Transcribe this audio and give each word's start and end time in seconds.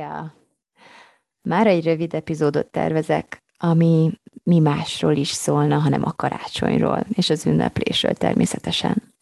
Szia! 0.00 0.34
Már 1.42 1.66
egy 1.66 1.84
rövid 1.84 2.14
epizódot 2.14 2.70
tervezek, 2.70 3.44
ami 3.56 4.20
mi 4.42 4.58
másról 4.58 5.16
is 5.16 5.28
szólna, 5.28 5.78
hanem 5.78 6.04
a 6.04 6.12
karácsonyról, 6.12 7.04
és 7.08 7.30
az 7.30 7.46
ünneplésről 7.46 8.14
természetesen. 8.14 9.14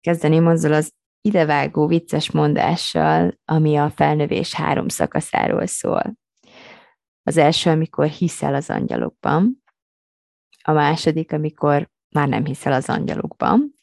Kezdeném 0.00 0.46
azzal 0.46 0.72
az 0.72 0.92
idevágó 1.20 1.86
vicces 1.86 2.30
mondással, 2.30 3.38
ami 3.44 3.76
a 3.76 3.90
felnövés 3.90 4.54
három 4.54 4.88
szakaszáról 4.88 5.66
szól. 5.66 6.18
Az 7.22 7.36
első, 7.36 7.70
amikor 7.70 8.06
hiszel 8.06 8.54
az 8.54 8.70
angyalokban, 8.70 9.62
a 10.62 10.72
második, 10.72 11.32
amikor 11.32 11.90
már 12.14 12.28
nem 12.28 12.44
hiszel 12.44 12.72
az 12.72 12.88
angyalokban, 12.88 13.74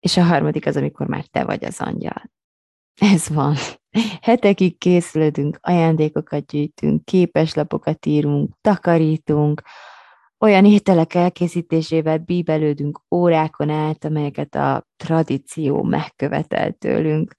és 0.00 0.16
a 0.16 0.22
harmadik 0.22 0.66
az, 0.66 0.76
amikor 0.76 1.06
már 1.06 1.26
te 1.26 1.44
vagy 1.44 1.64
az 1.64 1.80
angyal. 1.80 2.30
Ez 3.00 3.28
van. 3.28 3.56
Hetekig 4.20 4.78
készülődünk, 4.78 5.58
ajándékokat 5.60 6.46
gyűjtünk, 6.46 7.04
képeslapokat 7.04 8.06
írunk, 8.06 8.54
takarítunk, 8.60 9.62
olyan 10.38 10.64
ételek 10.64 11.14
elkészítésével 11.14 12.18
bíbelődünk 12.18 13.00
órákon 13.10 13.70
át, 13.70 14.04
amelyeket 14.04 14.54
a 14.54 14.86
tradíció 14.96 15.82
megkövetel 15.82 16.72
tőlünk. 16.72 17.34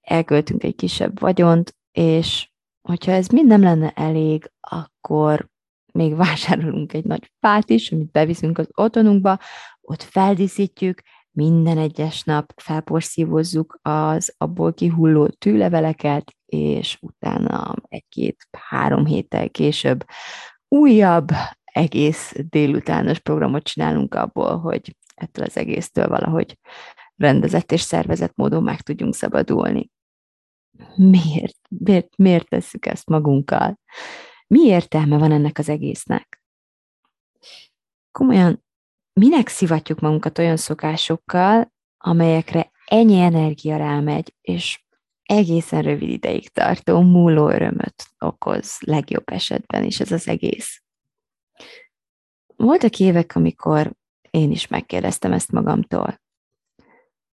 Elköltünk 0.00 0.64
egy 0.64 0.74
kisebb 0.74 1.20
vagyont, 1.20 1.76
és 1.92 2.50
hogyha 2.88 3.12
ez 3.12 3.26
mind 3.26 3.46
nem 3.46 3.62
lenne 3.62 3.90
elég, 3.90 4.50
akkor 4.60 5.48
még 5.92 6.16
vásárolunk 6.16 6.92
egy 6.92 7.04
nagy 7.04 7.32
fát 7.40 7.70
is, 7.70 7.92
amit 7.92 8.10
beviszünk 8.10 8.58
az 8.58 8.68
otthonunkba, 8.74 9.38
ott 9.80 10.02
feldíszítjük, 10.02 11.02
minden 11.30 11.78
egyes 11.78 12.22
nap 12.22 12.52
felporszívozzuk 12.56 13.78
az 13.82 14.34
abból 14.38 14.74
kihulló 14.74 15.28
tűleveleket, 15.28 16.34
és 16.46 16.98
utána 17.00 17.74
egy-két-három 17.88 19.04
héttel 19.04 19.50
később 19.50 20.04
újabb 20.68 21.28
egész 21.64 22.34
délutános 22.48 23.18
programot 23.18 23.62
csinálunk 23.62 24.14
abból, 24.14 24.58
hogy 24.58 24.96
ettől 25.14 25.44
az 25.44 25.56
egésztől 25.56 26.08
valahogy 26.08 26.58
rendezett 27.16 27.72
és 27.72 27.80
szervezett 27.80 28.36
módon 28.36 28.62
meg 28.62 28.80
tudjunk 28.80 29.14
szabadulni. 29.14 29.90
Miért? 30.96 31.58
Miért, 31.68 32.16
miért 32.16 32.48
tesszük 32.48 32.86
ezt 32.86 33.08
magunkkal? 33.08 33.80
Mi 34.46 34.60
értelme 34.60 35.18
van 35.18 35.32
ennek 35.32 35.58
az 35.58 35.68
egésznek? 35.68 36.42
Komolyan 38.12 38.64
minek 39.12 39.48
szivatjuk 39.48 40.00
magunkat 40.00 40.38
olyan 40.38 40.56
szokásokkal, 40.56 41.72
amelyekre 41.96 42.70
ennyi 42.84 43.20
energia 43.20 43.76
rámegy, 43.76 44.34
és 44.40 44.84
egészen 45.22 45.82
rövid 45.82 46.08
ideig 46.08 46.48
tartó 46.48 47.00
múló 47.00 47.48
örömöt 47.48 48.06
okoz 48.18 48.76
legjobb 48.80 49.30
esetben 49.30 49.84
is 49.84 50.00
ez 50.00 50.12
az 50.12 50.28
egész. 50.28 50.82
Voltak 52.56 52.98
évek, 52.98 53.34
amikor 53.34 53.92
én 54.30 54.50
is 54.50 54.66
megkérdeztem 54.66 55.32
ezt 55.32 55.52
magamtól. 55.52 56.20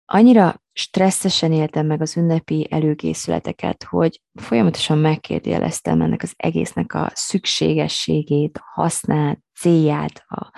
Annyira 0.08 0.62
stresszesen 0.72 1.52
éltem 1.52 1.86
meg 1.86 2.00
az 2.00 2.16
ünnepi 2.16 2.66
előkészületeket, 2.70 3.82
hogy 3.82 4.22
folyamatosan 4.34 4.98
megkérdőjeleztem 4.98 6.00
ennek 6.00 6.22
az 6.22 6.32
egésznek 6.36 6.94
a 6.94 7.10
szükségességét, 7.14 8.58
a 8.58 8.80
hasznát, 8.80 9.40
célját, 9.54 10.24
a 10.26 10.52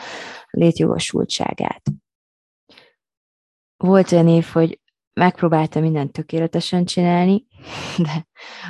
létjogosultságát. 0.50 1.82
Volt 3.76 4.12
olyan 4.12 4.28
év, 4.28 4.44
hogy 4.44 4.80
megpróbáltam 5.12 5.82
mindent 5.82 6.12
tökéletesen 6.12 6.84
csinálni, 6.84 7.46
de 7.96 8.26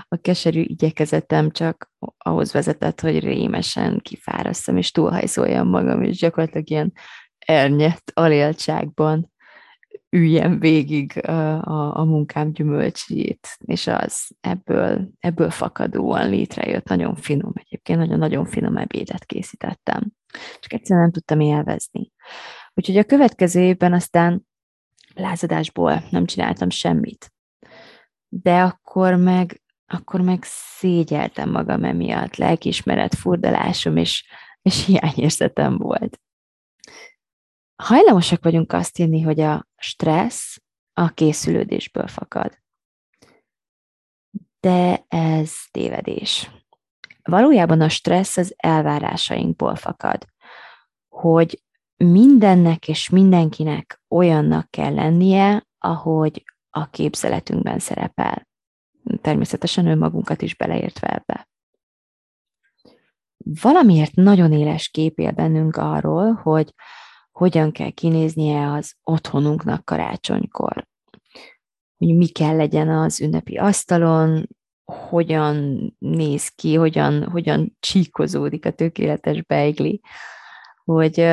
a 0.09 0.17
keserű 0.17 0.61
igyekezetem 0.61 1.51
csak 1.51 1.91
ahhoz 2.19 2.53
vezetett, 2.53 3.01
hogy 3.01 3.19
rémesen 3.19 4.01
kifárasztam, 4.01 4.77
és 4.77 4.91
túlhajszoljam 4.91 5.69
magam, 5.69 6.03
és 6.03 6.19
gyakorlatilag 6.19 6.71
ilyen 6.71 6.93
ernyett 7.39 8.11
aléltságban 8.15 9.33
üljem 10.11 10.59
végig 10.59 11.27
a, 11.27 11.99
a 11.99 12.05
munkám 12.05 12.53
gyümölcsét, 12.53 13.49
és 13.65 13.87
az 13.87 14.31
ebből, 14.41 15.09
ebből 15.21 15.51
fakadóan 15.51 16.29
létrejött 16.29 16.89
nagyon 16.89 17.15
finom, 17.15 17.53
egyébként 17.55 17.99
nagyon-nagyon 17.99 18.45
finom 18.45 18.77
ebédet 18.77 19.25
készítettem. 19.25 20.13
Csak 20.61 20.73
egyszerűen 20.73 21.03
nem 21.03 21.13
tudtam 21.13 21.41
élvezni. 21.41 22.13
Úgyhogy 22.75 22.97
a 22.97 23.05
következő 23.05 23.61
évben 23.61 23.93
aztán 23.93 24.47
lázadásból 25.15 26.03
nem 26.11 26.25
csináltam 26.25 26.71
semmit. 26.71 27.33
De 28.29 28.63
akkor 28.63 29.15
meg, 29.15 29.63
akkor 29.87 30.21
meg 30.21 30.39
szégyeltem 30.43 31.51
magam 31.51 31.85
emiatt, 31.85 32.37
lelkiismeret, 32.37 33.15
furdalásom 33.15 33.97
és, 33.97 34.31
és 34.63 34.85
hiányérzetem 34.85 35.77
volt 35.77 36.21
hajlamosak 37.83 38.45
vagyunk 38.45 38.73
azt 38.73 38.97
hinni, 38.97 39.21
hogy 39.21 39.41
a 39.41 39.67
stressz 39.77 40.63
a 40.93 41.09
készülődésből 41.09 42.07
fakad. 42.07 42.59
De 44.61 45.05
ez 45.09 45.53
tévedés. 45.71 46.51
Valójában 47.23 47.81
a 47.81 47.89
stressz 47.89 48.37
az 48.37 48.55
elvárásainkból 48.57 49.77
fakad, 49.77 50.27
hogy 51.09 51.63
mindennek 51.97 52.89
és 52.89 53.09
mindenkinek 53.09 54.01
olyannak 54.09 54.71
kell 54.71 54.95
lennie, 54.95 55.67
ahogy 55.79 56.45
a 56.71 56.91
képzeletünkben 56.91 57.79
szerepel. 57.79 58.49
Természetesen 59.21 59.87
önmagunkat 59.87 60.43
is 60.43 60.57
beleértve 60.57 61.09
ebbe. 61.09 61.49
Valamiért 63.63 64.15
nagyon 64.15 64.53
éles 64.53 64.89
kép 64.89 65.19
él 65.19 65.31
bennünk 65.31 65.77
arról, 65.77 66.33
hogy 66.33 66.75
hogyan 67.39 67.73
kell 67.73 67.91
kinéznie 67.91 68.73
az 68.73 68.95
otthonunknak 69.03 69.85
karácsonykor. 69.85 70.87
Hogy 71.97 72.17
mi 72.17 72.29
kell 72.29 72.57
legyen 72.57 72.89
az 72.89 73.21
ünnepi 73.21 73.57
asztalon, 73.57 74.49
hogyan 74.85 75.87
néz 75.99 76.49
ki, 76.49 76.75
hogyan, 76.75 77.25
hogyan 77.25 77.77
csíkozódik 77.81 78.65
a 78.67 78.71
tökéletes 78.71 79.43
beigli, 79.43 80.01
hogy, 80.85 81.27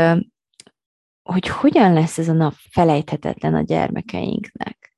hogy 1.23 1.47
hogyan 1.47 1.93
lesz 1.93 2.17
ez 2.17 2.29
a 2.29 2.33
nap 2.33 2.53
felejthetetlen 2.71 3.53
a 3.53 3.61
gyermekeinknek. 3.61 4.97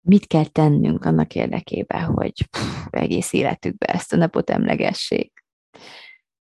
Mit 0.00 0.26
kell 0.26 0.46
tennünk 0.46 1.04
annak 1.04 1.34
érdekében, 1.34 2.04
hogy 2.04 2.48
pff, 2.50 2.86
egész 2.90 3.32
életükbe 3.32 3.86
ezt 3.86 4.12
a 4.12 4.16
napot 4.16 4.50
emlegessék. 4.50 5.44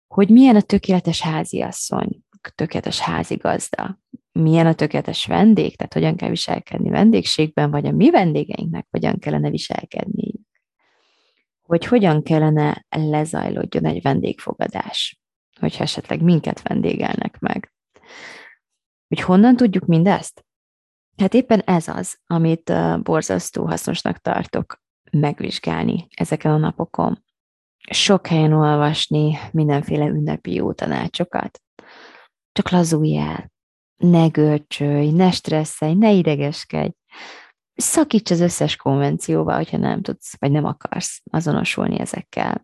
Hogy 0.07 0.29
milyen 0.29 0.57
a 0.57 0.61
tökéletes 0.61 1.21
háziasszony, 1.21 2.23
tökéletes 2.55 2.99
házigazda, 2.99 3.99
milyen 4.33 4.67
a 4.67 4.75
tökéletes 4.75 5.27
vendég, 5.27 5.77
tehát 5.77 5.93
hogyan 5.93 6.17
kell 6.17 6.29
viselkedni 6.29 6.91
vendégségben, 6.91 7.71
vagy 7.71 7.87
a 7.87 7.91
mi 7.91 8.11
vendégeinknek 8.11 8.87
hogyan 8.91 9.19
kellene 9.19 9.51
viselkedni, 9.51 10.33
hogy 11.63 11.85
hogyan 11.87 12.23
kellene 12.23 12.87
lezajlódjon 12.89 13.85
egy 13.85 14.03
vendégfogadás, 14.03 15.21
hogyha 15.61 15.83
esetleg 15.83 16.23
minket 16.23 16.63
vendégelnek 16.63 17.39
meg. 17.39 17.73
Hogy 19.09 19.21
honnan 19.21 19.57
tudjuk 19.57 19.87
mindezt? 19.87 20.45
Hát 21.17 21.35
éppen 21.35 21.61
ez 21.61 21.89
az, 21.89 22.19
amit 22.27 22.73
borzasztó 23.03 23.67
hasznosnak 23.67 24.19
tartok 24.19 24.83
megvizsgálni 25.11 26.07
ezeken 26.17 26.53
a 26.53 26.57
napokon. 26.57 27.25
Sok 27.91 28.27
helyen 28.27 28.53
olvasni 28.53 29.39
mindenféle 29.51 30.07
ünnepi 30.07 30.55
jó 30.55 30.73
tanácsokat, 30.73 31.61
csak 32.53 32.71
lazulj 32.71 33.17
el, 33.17 33.53
ne 33.97 34.29
görcsölj, 34.29 35.11
ne 35.11 35.31
stresszelj, 35.31 35.95
ne 35.95 36.13
idegeskedj. 36.13 36.93
Szakíts 37.75 38.31
az 38.31 38.41
összes 38.41 38.77
konvencióval, 38.77 39.57
hogyha 39.57 39.77
nem 39.77 40.03
tudsz, 40.03 40.39
vagy 40.39 40.51
nem 40.51 40.65
akarsz 40.65 41.23
azonosulni 41.31 41.99
ezekkel. 41.99 42.63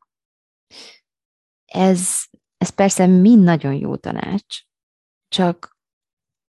Ez, 1.64 2.24
ez 2.56 2.70
persze 2.70 3.06
mind 3.06 3.42
nagyon 3.42 3.74
jó 3.74 3.96
tanács, 3.96 4.60
csak 5.28 5.76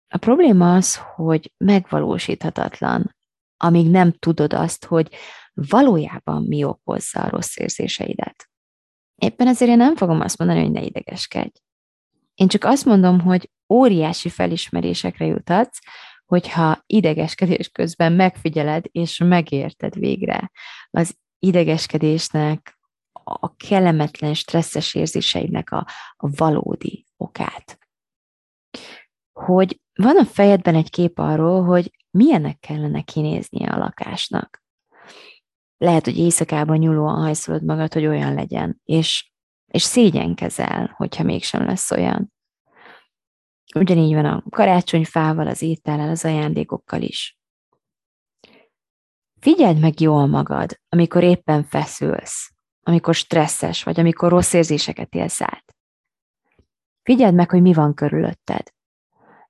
a 0.08 0.18
probléma 0.18 0.74
az, 0.74 0.96
hogy 1.14 1.52
megvalósíthatatlan, 1.56 3.16
amíg 3.56 3.90
nem 3.90 4.12
tudod 4.12 4.52
azt, 4.52 4.84
hogy 4.84 5.14
valójában 5.54 6.42
mi 6.42 6.64
okozza 6.64 7.22
a 7.22 7.28
rossz 7.28 7.56
érzéseidet. 7.56 8.50
Éppen 9.14 9.46
ezért 9.46 9.70
én 9.70 9.76
nem 9.76 9.96
fogom 9.96 10.20
azt 10.20 10.38
mondani, 10.38 10.60
hogy 10.60 10.70
ne 10.70 10.82
idegeskedj. 10.82 11.58
Én 12.36 12.48
csak 12.48 12.64
azt 12.64 12.84
mondom, 12.84 13.20
hogy 13.20 13.50
óriási 13.68 14.28
felismerésekre 14.28 15.26
jutatsz, 15.26 15.78
hogyha 16.26 16.82
idegeskedés 16.86 17.68
közben 17.68 18.12
megfigyeled 18.12 18.84
és 18.90 19.18
megérted 19.18 19.98
végre 19.98 20.50
az 20.90 21.16
idegeskedésnek, 21.38 22.78
a 23.24 23.56
kellemetlen, 23.56 24.34
stresszes 24.34 24.94
érzéseidnek 24.94 25.70
a, 25.70 25.86
a 26.16 26.28
valódi 26.36 27.06
okát. 27.16 27.78
Hogy 29.32 29.80
van 29.94 30.16
a 30.16 30.24
fejedben 30.24 30.74
egy 30.74 30.90
kép 30.90 31.18
arról, 31.18 31.64
hogy 31.64 31.90
milyennek 32.10 32.58
kellene 32.58 33.02
kinéznie 33.02 33.68
a 33.68 33.78
lakásnak. 33.78 34.64
Lehet, 35.76 36.04
hogy 36.04 36.18
éjszakában 36.18 36.76
nyúlóan 36.76 37.20
hajszolod 37.20 37.64
magad, 37.64 37.92
hogy 37.92 38.06
olyan 38.06 38.34
legyen, 38.34 38.80
és, 38.84 39.32
és 39.76 39.82
szégyenkezel, 39.82 40.94
hogyha 40.96 41.22
mégsem 41.22 41.64
lesz 41.64 41.90
olyan. 41.90 42.32
Ugyanígy 43.74 44.14
van 44.14 44.24
a 44.24 44.42
karácsonyfával, 44.50 45.46
az 45.46 45.62
étellel, 45.62 46.08
az 46.08 46.24
ajándékokkal 46.24 47.02
is. 47.02 47.38
Figyeld 49.40 49.78
meg 49.78 50.00
jól 50.00 50.26
magad, 50.26 50.80
amikor 50.88 51.22
éppen 51.22 51.64
feszülsz, 51.64 52.52
amikor 52.82 53.14
stresszes 53.14 53.82
vagy, 53.82 54.00
amikor 54.00 54.30
rossz 54.30 54.52
érzéseket 54.52 55.14
élsz 55.14 55.40
át. 55.40 55.74
Figyeld 57.02 57.34
meg, 57.34 57.50
hogy 57.50 57.62
mi 57.62 57.72
van 57.72 57.94
körülötted. 57.94 58.72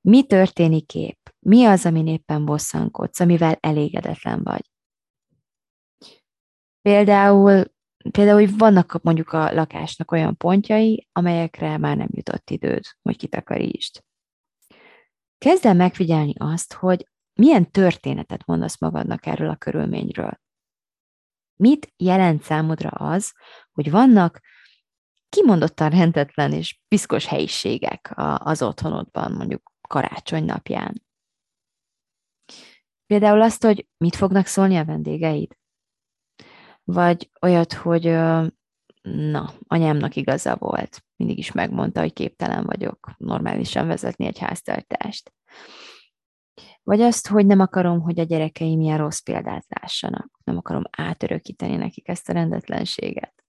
Mi 0.00 0.26
történik 0.26 0.94
épp? 0.94 1.28
Mi 1.38 1.64
az, 1.64 1.86
amin 1.86 2.06
éppen 2.06 2.44
bosszankodsz, 2.44 3.20
amivel 3.20 3.56
elégedetlen 3.60 4.42
vagy? 4.42 4.70
Például, 6.82 7.74
például, 8.10 8.40
hogy 8.40 8.58
vannak 8.58 9.02
mondjuk 9.02 9.32
a 9.32 9.52
lakásnak 9.52 10.10
olyan 10.10 10.36
pontjai, 10.36 11.08
amelyekre 11.12 11.78
már 11.78 11.96
nem 11.96 12.08
jutott 12.10 12.50
időd, 12.50 12.84
hogy 13.02 13.16
kitakarítsd. 13.16 14.02
Kezd 15.38 15.66
el 15.66 15.74
megfigyelni 15.74 16.32
azt, 16.38 16.72
hogy 16.72 17.08
milyen 17.34 17.70
történetet 17.70 18.46
mondasz 18.46 18.80
magadnak 18.80 19.26
erről 19.26 19.50
a 19.50 19.56
körülményről. 19.56 20.40
Mit 21.56 21.92
jelent 21.96 22.42
számodra 22.42 22.88
az, 22.88 23.32
hogy 23.72 23.90
vannak 23.90 24.40
kimondottan 25.28 25.90
rendetlen 25.90 26.52
és 26.52 26.80
piszkos 26.88 27.26
helyiségek 27.26 28.12
az 28.36 28.62
otthonodban, 28.62 29.32
mondjuk 29.32 29.72
karácsony 29.88 30.44
napján? 30.44 31.02
Például 33.06 33.42
azt, 33.42 33.62
hogy 33.62 33.88
mit 33.96 34.16
fognak 34.16 34.46
szólni 34.46 34.76
a 34.76 34.84
vendégeid? 34.84 35.56
Vagy 36.88 37.30
olyat, 37.40 37.72
hogy 37.72 38.04
na, 39.02 39.52
anyámnak 39.66 40.16
igaza 40.16 40.56
volt. 40.56 41.04
Mindig 41.16 41.38
is 41.38 41.52
megmondta, 41.52 42.00
hogy 42.00 42.12
képtelen 42.12 42.64
vagyok 42.64 43.10
normálisan 43.16 43.86
vezetni 43.86 44.26
egy 44.26 44.38
háztartást. 44.38 45.32
Vagy 46.82 47.00
azt, 47.00 47.28
hogy 47.28 47.46
nem 47.46 47.60
akarom, 47.60 48.00
hogy 48.00 48.20
a 48.20 48.24
gyerekeim 48.24 48.80
ilyen 48.80 48.98
rossz 48.98 49.20
példát 49.20 49.66
lássanak. 49.68 50.40
Nem 50.44 50.56
akarom 50.56 50.82
átörökíteni 50.90 51.76
nekik 51.76 52.08
ezt 52.08 52.28
a 52.28 52.32
rendetlenséget. 52.32 53.44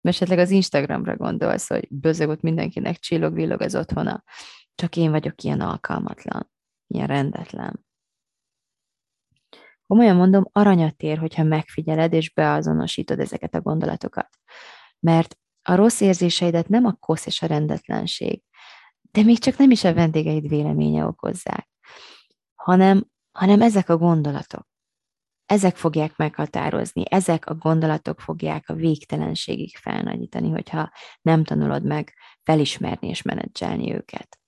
Esetleg 0.00 0.38
az 0.38 0.50
Instagramra 0.50 1.16
gondolsz, 1.16 1.68
hogy 1.68 1.88
bözögött 1.90 2.40
mindenkinek 2.40 2.96
csillog-villog 2.96 3.60
az 3.60 3.74
otthona. 3.74 4.22
Csak 4.74 4.96
én 4.96 5.10
vagyok 5.10 5.42
ilyen 5.42 5.60
alkalmatlan, 5.60 6.50
ilyen 6.86 7.06
rendetlen. 7.06 7.84
Komolyan 9.86 10.16
mondom, 10.16 10.48
aranyat 10.52 11.02
ér, 11.02 11.18
hogyha 11.18 11.42
megfigyeled 11.42 12.12
és 12.12 12.32
beazonosítod 12.32 13.20
ezeket 13.20 13.54
a 13.54 13.60
gondolatokat. 13.60 14.28
Mert 14.98 15.38
a 15.62 15.74
rossz 15.74 16.00
érzéseidet 16.00 16.68
nem 16.68 16.84
a 16.84 16.92
kosz 16.92 17.26
és 17.26 17.42
a 17.42 17.46
rendetlenség, 17.46 18.42
de 19.00 19.22
még 19.22 19.38
csak 19.38 19.56
nem 19.56 19.70
is 19.70 19.84
a 19.84 19.94
vendégeid 19.94 20.48
véleménye 20.48 21.04
okozzák, 21.04 21.68
hanem, 22.54 23.04
hanem 23.32 23.62
ezek 23.62 23.88
a 23.88 23.96
gondolatok. 23.96 24.68
Ezek 25.46 25.76
fogják 25.76 26.16
meghatározni, 26.16 27.02
ezek 27.10 27.46
a 27.46 27.54
gondolatok 27.54 28.20
fogják 28.20 28.68
a 28.68 28.74
végtelenségig 28.74 29.76
felnagyítani, 29.76 30.50
hogyha 30.50 30.90
nem 31.22 31.44
tanulod 31.44 31.84
meg 31.84 32.14
felismerni 32.42 33.08
és 33.08 33.22
menedzselni 33.22 33.94
őket. 33.94 34.38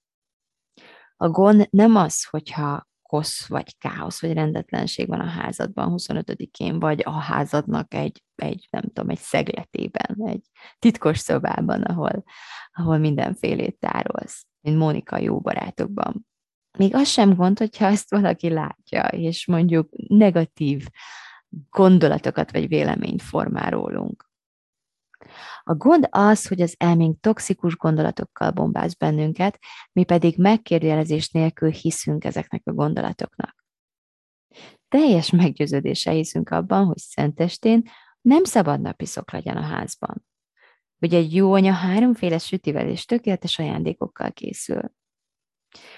A 1.16 1.28
gond 1.28 1.68
nem 1.70 1.96
az, 1.96 2.24
hogyha 2.24 2.86
kosz, 3.06 3.47
vagy 3.49 3.79
káosz, 3.79 4.20
vagy 4.20 4.32
rendetlenség 4.32 5.08
van 5.08 5.20
a 5.20 5.29
házadban 5.29 5.94
25-én, 5.97 6.79
vagy 6.79 7.03
a 7.05 7.11
házadnak 7.11 7.94
egy, 7.94 8.23
egy, 8.35 8.67
nem 8.70 8.82
tudom, 8.82 9.08
egy 9.08 9.19
szegletében, 9.19 10.17
egy 10.25 10.47
titkos 10.79 11.19
szobában, 11.19 11.82
ahol, 11.82 12.25
ahol 12.73 12.99
mindenfélét 12.99 13.79
tárolsz, 13.79 14.47
mint 14.61 14.79
Mónika 14.79 15.19
jó 15.19 15.41
barátokban. 15.41 16.26
Még 16.79 16.94
az 16.94 17.08
sem 17.08 17.35
gond, 17.35 17.58
hogyha 17.58 17.87
ezt 17.87 18.11
valaki 18.11 18.49
látja, 18.49 19.03
és 19.05 19.47
mondjuk 19.47 19.88
negatív 20.08 20.87
gondolatokat 21.70 22.53
vagy 22.53 22.69
véleményt 22.69 23.23
formál 23.23 23.70
rólunk. 23.70 24.25
A 25.62 25.74
gond 25.74 26.08
az, 26.10 26.46
hogy 26.46 26.60
az 26.60 26.74
elménk 26.78 27.20
toxikus 27.20 27.76
gondolatokkal 27.76 28.50
bombáz 28.50 28.94
bennünket, 28.94 29.58
mi 29.92 30.04
pedig 30.04 30.38
megkérdőjelezés 30.38 31.30
nélkül 31.30 31.70
hiszünk 31.70 32.24
ezeknek 32.24 32.62
a 32.64 32.72
gondolatoknak. 32.72 33.64
Teljes 34.88 35.30
meggyőződéssel 35.30 36.14
hiszünk 36.14 36.50
abban, 36.50 36.84
hogy 36.84 36.98
szentestén 36.98 37.82
nem 38.20 38.44
szabad 38.44 38.80
napiszok 38.80 39.32
legyen 39.32 39.56
a 39.56 39.62
házban. 39.62 40.26
Hogy 40.98 41.14
egy 41.14 41.34
jó 41.34 41.52
anya 41.52 41.72
háromféle 41.72 42.38
sütivel 42.38 42.88
és 42.88 43.04
tökéletes 43.04 43.58
ajándékokkal 43.58 44.32
készül. 44.32 44.92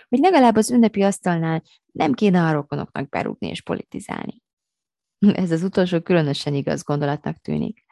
Hogy 0.08 0.19
legalább 0.19 0.56
az 0.56 0.70
ünnepi 0.70 1.02
asztalnál 1.02 1.62
nem 1.93 2.12
kéne 2.12 2.43
a 2.43 2.52
rokonoknak 2.52 3.08
berúgni 3.08 3.49
és 3.49 3.62
politizálni. 3.62 4.43
Ez 5.19 5.50
az 5.50 5.62
utolsó 5.62 6.00
különösen 6.00 6.55
igaz 6.55 6.82
gondolatnak 6.82 7.37
tűnik 7.37 7.85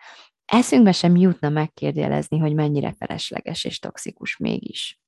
eszünkbe 0.47 0.93
sem 0.93 1.17
jutna 1.17 1.49
megkérdőjelezni, 1.49 2.39
hogy 2.39 2.55
mennyire 2.55 2.95
felesleges 2.99 3.65
és 3.65 3.79
toxikus 3.79 4.37
mégis. 4.37 5.01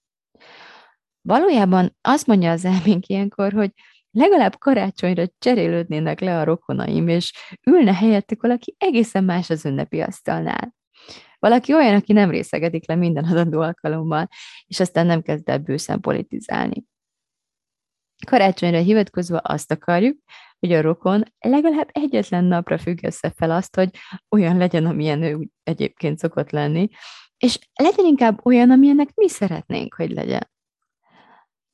Valójában 1.20 1.96
azt 2.00 2.26
mondja 2.26 2.50
az 2.50 2.64
elménk 2.64 3.06
ilyenkor, 3.06 3.52
hogy 3.52 3.70
legalább 4.11 4.58
karácsonyra 4.58 5.25
cserélődnének 5.38 6.20
le 6.20 6.38
a 6.38 6.44
rokonaim, 6.44 7.08
és 7.08 7.32
ülne 7.67 7.94
helyettük 7.94 8.43
valaki 8.43 8.75
egészen 8.79 9.25
más 9.25 9.50
az 9.50 9.64
ünnepi 9.64 10.00
asztalnál. 10.00 10.75
Valaki 11.38 11.75
olyan, 11.75 11.95
aki 11.95 12.12
nem 12.12 12.30
részegedik 12.30 12.88
le 12.88 12.95
minden 12.95 13.25
adandó 13.25 13.61
alkalommal, 13.61 14.28
és 14.66 14.80
aztán 14.80 15.07
nem 15.07 15.23
kezd 15.23 15.49
el 15.49 15.59
bőszen 15.59 16.00
politizálni. 16.00 16.85
Karácsonyra 18.27 18.79
hivatkozva 18.79 19.39
azt 19.39 19.73
akarjuk, 19.73 20.19
hogy 20.59 20.73
a 20.73 20.81
rokon 20.81 21.23
legalább 21.39 21.89
egyetlen 21.93 22.45
napra 22.45 22.79
függesse 22.79 23.33
fel 23.37 23.51
azt, 23.51 23.75
hogy 23.75 23.91
olyan 24.29 24.57
legyen, 24.57 24.87
amilyen 24.87 25.23
ő 25.23 25.49
egyébként 25.63 26.19
szokott 26.19 26.51
lenni, 26.51 26.89
és 27.37 27.59
legyen 27.75 28.05
inkább 28.05 28.47
olyan, 28.47 28.71
amilyennek 28.71 29.15
mi 29.15 29.29
szeretnénk, 29.29 29.95
hogy 29.95 30.11
legyen. 30.11 30.51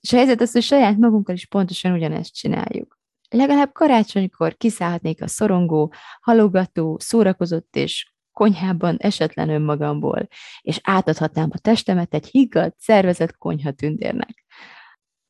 És 0.00 0.12
a 0.12 0.16
helyzet 0.16 0.40
az, 0.40 0.52
hogy 0.52 0.62
saját 0.62 0.96
magunkkal 0.96 1.34
is 1.34 1.46
pontosan 1.46 1.92
ugyanezt 1.92 2.34
csináljuk. 2.34 2.98
Legalább 3.28 3.72
karácsonykor 3.72 4.56
kiszállhatnék 4.56 5.22
a 5.22 5.28
szorongó, 5.28 5.94
halogató, 6.20 6.98
szórakozott 6.98 7.76
és 7.76 8.12
konyhában 8.32 8.96
esetlen 8.98 9.48
önmagamból, 9.48 10.28
és 10.60 10.80
átadhatnám 10.82 11.48
a 11.52 11.58
testemet 11.58 12.14
egy 12.14 12.26
higgadt, 12.26 12.78
szervezett 12.78 13.36
konyha 13.36 13.72
tündérnek 13.72 14.44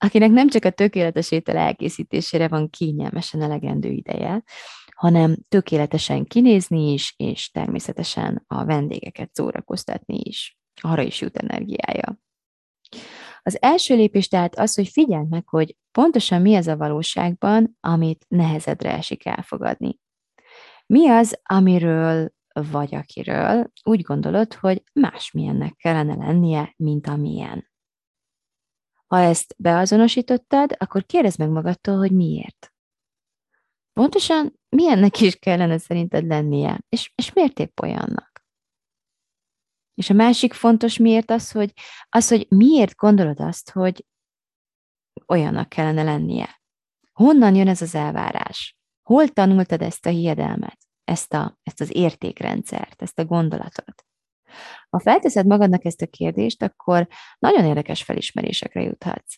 akinek 0.05 0.31
nem 0.31 0.49
csak 0.49 0.65
a 0.65 0.71
tökéletes 0.71 1.31
étel 1.31 1.57
elkészítésére 1.57 2.49
van 2.49 2.71
kényelmesen 2.71 3.43
elegendő 3.43 3.89
ideje, 3.89 4.43
hanem 4.95 5.37
tökéletesen 5.49 6.25
kinézni 6.25 6.93
is, 6.93 7.15
és 7.17 7.51
természetesen 7.51 8.45
a 8.47 8.65
vendégeket 8.65 9.35
szórakoztatni 9.35 10.21
is. 10.23 10.59
Arra 10.81 11.03
is 11.03 11.21
jut 11.21 11.37
energiája. 11.37 12.19
Az 13.43 13.63
első 13.63 13.95
lépés 13.95 14.29
tehát 14.29 14.59
az, 14.59 14.75
hogy 14.75 14.89
figyeld 14.89 15.29
meg, 15.29 15.49
hogy 15.49 15.77
pontosan 15.93 16.41
mi 16.41 16.55
az 16.55 16.67
a 16.67 16.77
valóságban, 16.77 17.77
amit 17.81 18.25
nehezedre 18.29 18.93
esik 18.93 19.27
elfogadni. 19.27 19.99
Mi 20.87 21.09
az, 21.09 21.41
amiről 21.43 22.33
vagy 22.71 22.95
akiről 22.95 23.71
úgy 23.83 24.01
gondolod, 24.01 24.55
hogy 24.55 24.83
másmilyennek 24.93 25.75
kellene 25.77 26.15
lennie, 26.15 26.75
mint 26.77 27.07
amilyen. 27.07 27.73
Ha 29.15 29.21
ezt 29.21 29.55
beazonosítottad, 29.59 30.77
akkor 30.79 31.07
kérdezd 31.07 31.39
meg 31.39 31.49
magadtól, 31.49 31.97
hogy 31.97 32.13
miért. 32.13 32.73
Pontosan 33.93 34.61
milyennek 34.69 35.21
is 35.21 35.37
kellene 35.37 35.79
szerinted 35.79 36.27
lennie, 36.27 36.81
és, 36.89 37.13
és 37.15 37.33
miért 37.33 37.59
épp 37.59 37.81
olyannak? 37.81 38.45
És 39.95 40.11
a 40.11 40.15
másik 40.15 40.53
fontos 40.53 40.97
miért 40.97 41.31
az, 41.31 41.51
hogy, 41.51 41.73
az, 42.09 42.29
hogy 42.29 42.47
miért 42.49 42.97
gondolod 42.97 43.41
azt, 43.41 43.71
hogy 43.71 44.07
olyannak 45.27 45.69
kellene 45.69 46.03
lennie. 46.03 46.61
Honnan 47.13 47.55
jön 47.55 47.69
ez 47.69 47.83
az 47.83 47.95
elvárás? 47.95 48.77
Hol 49.03 49.29
tanultad 49.29 49.83
ezt 49.83 50.07
a 50.07 50.11
hiedelmet? 50.11 50.85
ezt, 51.05 51.33
a, 51.33 51.59
ezt 51.63 51.81
az 51.81 51.95
értékrendszert, 51.95 53.03
ezt 53.03 53.19
a 53.19 53.25
gondolatot. 53.25 54.07
Ha 54.91 55.01
felteszed 55.01 55.47
magadnak 55.47 55.85
ezt 55.85 56.03
a 56.03 56.07
kérdést, 56.07 56.63
akkor 56.63 57.09
nagyon 57.39 57.65
érdekes 57.65 58.03
felismerésekre 58.03 58.83
juthatsz. 58.83 59.37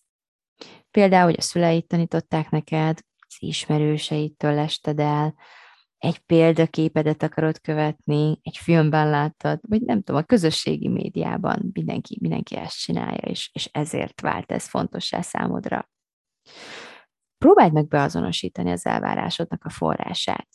Például, 0.91 1.25
hogy 1.25 1.39
a 1.39 1.43
szüleid 1.43 1.87
tanították 1.87 2.51
neked, 2.51 2.99
az 3.29 3.37
ismerőseitől 3.39 4.55
lested 4.55 5.01
el, 5.01 5.35
egy 5.99 6.19
példaképedet 6.19 7.23
akarod 7.23 7.61
követni, 7.61 8.39
egy 8.43 8.57
filmben 8.57 9.11
láttad, 9.11 9.61
vagy 9.63 9.83
nem 9.83 10.03
tudom, 10.03 10.21
a 10.21 10.25
közösségi 10.25 10.89
médiában 10.89 11.71
mindenki, 11.73 12.19
mindenki 12.21 12.57
ezt 12.57 12.79
csinálja, 12.79 13.29
és, 13.31 13.51
és 13.53 13.69
ezért 13.73 14.21
vált 14.21 14.53
ez 14.53 14.69
fontossá 14.69 15.21
számodra. 15.21 15.91
Próbáld 17.39 17.73
meg 17.73 17.89
beazonosítani 17.89 18.71
az 18.71 18.87
elvárásodnak 18.87 19.65
a 19.65 19.71
forrását. 19.71 20.49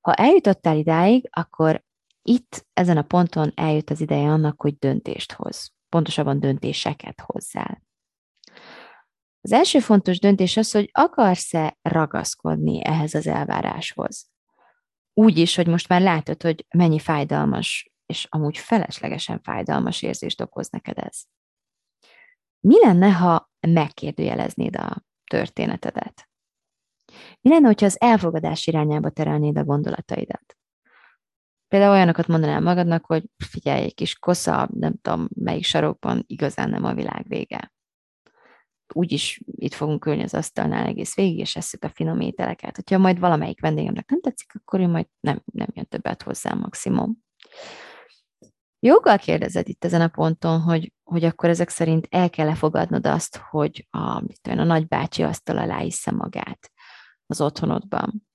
Ha 0.00 0.14
eljutottál 0.14 0.76
idáig, 0.76 1.28
akkor 1.30 1.83
itt, 2.26 2.66
ezen 2.72 2.96
a 2.96 3.02
ponton 3.02 3.52
eljött 3.54 3.90
az 3.90 4.00
ideje 4.00 4.28
annak, 4.28 4.60
hogy 4.60 4.78
döntést 4.78 5.32
hoz. 5.32 5.72
Pontosabban 5.88 6.40
döntéseket 6.40 7.20
hozzál. 7.20 7.82
Az 9.40 9.52
első 9.52 9.78
fontos 9.78 10.18
döntés 10.18 10.56
az, 10.56 10.70
hogy 10.70 10.90
akarsz-e 10.92 11.78
ragaszkodni 11.82 12.84
ehhez 12.84 13.14
az 13.14 13.26
elváráshoz. 13.26 14.30
Úgy 15.12 15.38
is, 15.38 15.56
hogy 15.56 15.66
most 15.66 15.88
már 15.88 16.00
látod, 16.00 16.42
hogy 16.42 16.66
mennyi 16.76 16.98
fájdalmas, 16.98 17.92
és 18.06 18.26
amúgy 18.30 18.58
feleslegesen 18.58 19.40
fájdalmas 19.40 20.02
érzést 20.02 20.40
okoz 20.40 20.68
neked 20.68 20.98
ez. 20.98 21.22
Mi 22.60 22.78
lenne, 22.84 23.12
ha 23.12 23.50
megkérdőjeleznéd 23.60 24.76
a 24.76 25.04
történetedet? 25.30 26.28
Mi 27.40 27.50
lenne, 27.50 27.66
hogyha 27.66 27.86
az 27.86 28.00
elfogadás 28.00 28.66
irányába 28.66 29.10
terelnéd 29.10 29.58
a 29.58 29.64
gondolataidat? 29.64 30.56
Például 31.74 31.94
olyanokat 31.94 32.26
mondanál 32.26 32.60
magadnak, 32.60 33.04
hogy 33.04 33.24
figyelj, 33.36 33.82
egy 33.82 33.94
kis 33.94 34.18
kosza, 34.18 34.68
nem 34.72 34.94
tudom, 35.02 35.28
melyik 35.34 35.64
sarokban 35.64 36.24
igazán 36.26 36.70
nem 36.70 36.84
a 36.84 36.94
világ 36.94 37.24
vége 37.28 37.72
úgyis 38.92 39.40
itt 39.46 39.74
fogunk 39.74 40.06
ülni 40.06 40.22
az 40.22 40.34
asztalnál 40.34 40.86
egész 40.86 41.14
végig, 41.14 41.38
és 41.38 41.56
eszük 41.56 41.84
a 41.84 41.88
finom 41.88 42.20
ételeket. 42.20 42.76
Hogyha 42.76 42.98
majd 42.98 43.18
valamelyik 43.18 43.60
vendégemnek 43.60 44.08
nem 44.08 44.20
tetszik, 44.20 44.54
akkor 44.54 44.80
ő 44.80 44.86
majd 44.86 45.06
nem, 45.20 45.42
nem 45.52 45.66
jön 45.72 45.86
többet 45.86 46.22
hozzá 46.22 46.52
maximum. 46.52 47.18
Joggal 48.78 49.18
kérdezed 49.18 49.68
itt 49.68 49.84
ezen 49.84 50.00
a 50.00 50.08
ponton, 50.08 50.60
hogy, 50.60 50.92
hogy 51.04 51.24
akkor 51.24 51.48
ezek 51.48 51.68
szerint 51.68 52.06
el 52.10 52.30
kell 52.30 52.54
fogadnod 52.54 53.06
azt, 53.06 53.36
hogy 53.36 53.86
a, 53.90 54.20
mit 54.20 54.40
tudom, 54.40 54.58
a 54.58 54.64
nagybácsi 54.64 55.22
asztal 55.22 55.58
alá 55.58 55.82
magát 56.12 56.72
az 57.26 57.40
otthonodban. 57.40 58.26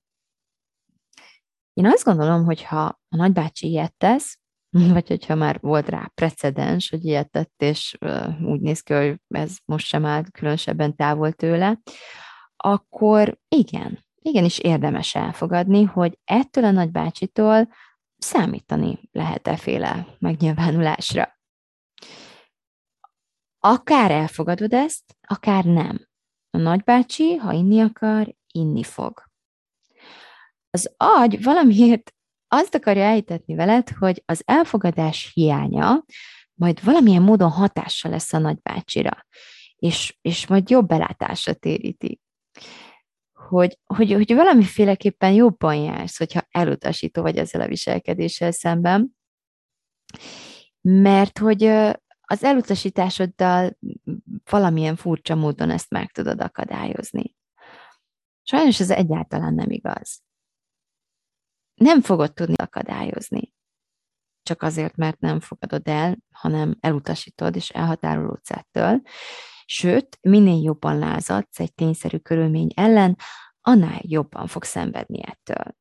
Én 1.80 1.86
azt 1.86 2.04
gondolom, 2.04 2.44
hogy 2.44 2.62
ha 2.62 2.84
a 2.84 3.16
nagybácsi 3.16 3.68
ilyet 3.68 3.94
tesz, 3.96 4.38
vagy 4.92 5.08
hogyha 5.08 5.34
már 5.34 5.60
volt 5.60 5.88
rá 5.88 6.10
precedens, 6.14 6.90
hogy 6.90 7.04
ilyet 7.04 7.30
tett, 7.30 7.62
és 7.62 7.98
úgy 8.44 8.60
néz 8.60 8.80
ki, 8.80 8.92
hogy 8.92 9.20
ez 9.28 9.56
most 9.64 9.86
sem 9.86 10.04
áll 10.04 10.24
különösebben 10.30 10.96
távol 10.96 11.32
tőle, 11.32 11.80
akkor 12.56 13.38
igen, 13.48 14.04
igenis 14.22 14.58
érdemes 14.58 15.14
elfogadni, 15.14 15.82
hogy 15.82 16.18
ettől 16.24 16.64
a 16.64 16.70
nagybácsitól 16.70 17.68
számítani 18.16 19.08
lehet-e 19.12 19.56
féle 19.56 20.06
megnyilvánulásra. 20.18 21.38
Akár 23.58 24.10
elfogadod 24.10 24.72
ezt, 24.72 25.16
akár 25.20 25.64
nem. 25.64 26.08
A 26.50 26.58
nagybácsi, 26.58 27.34
ha 27.34 27.52
inni 27.52 27.80
akar, 27.80 28.34
inni 28.52 28.82
fog. 28.82 29.29
Az 30.70 30.94
agy 30.96 31.42
valamiért 31.42 32.14
azt 32.48 32.74
akarja 32.74 33.02
elhitetni 33.02 33.54
veled, 33.54 33.88
hogy 33.88 34.22
az 34.26 34.42
elfogadás 34.46 35.30
hiánya 35.34 36.04
majd 36.54 36.84
valamilyen 36.84 37.22
módon 37.22 37.50
hatással 37.50 38.10
lesz 38.10 38.32
a 38.32 38.38
nagybácsira, 38.38 39.26
és, 39.76 40.18
és 40.20 40.46
majd 40.46 40.70
jobb 40.70 40.86
belátásra 40.86 41.54
téríti. 41.54 42.20
Hogy, 43.32 43.78
hogy, 43.84 44.12
hogy 44.12 44.34
valamiféleképpen 44.34 45.32
jobban 45.32 45.74
jársz, 45.74 46.18
hogyha 46.18 46.46
elutasító 46.50 47.22
vagy 47.22 47.36
ezzel 47.36 47.60
a 47.60 47.68
viselkedéssel 47.68 48.50
szemben, 48.50 49.16
mert 50.80 51.38
hogy 51.38 51.64
az 52.20 52.44
elutasításoddal 52.44 53.78
valamilyen 54.50 54.96
furcsa 54.96 55.34
módon 55.34 55.70
ezt 55.70 55.90
meg 55.90 56.10
tudod 56.10 56.40
akadályozni. 56.40 57.34
Sajnos 58.42 58.80
ez 58.80 58.90
egyáltalán 58.90 59.54
nem 59.54 59.70
igaz 59.70 60.22
nem 61.80 62.00
fogod 62.00 62.32
tudni 62.32 62.54
akadályozni. 62.56 63.54
Csak 64.42 64.62
azért, 64.62 64.96
mert 64.96 65.20
nem 65.20 65.40
fogadod 65.40 65.88
el, 65.88 66.18
hanem 66.32 66.76
elutasítod 66.80 67.56
és 67.56 67.68
elhatárolódsz 67.68 68.50
ettől. 68.50 69.02
Sőt, 69.64 70.18
minél 70.20 70.62
jobban 70.62 70.98
lázadsz 70.98 71.60
egy 71.60 71.74
tényszerű 71.74 72.16
körülmény 72.16 72.68
ellen, 72.74 73.16
annál 73.60 74.00
jobban 74.02 74.46
fog 74.46 74.64
szenvedni 74.64 75.22
ettől. 75.22 75.76